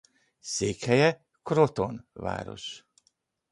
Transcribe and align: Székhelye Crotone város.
Székhelye 0.39 1.25
Crotone 1.43 2.05
város. 2.13 2.85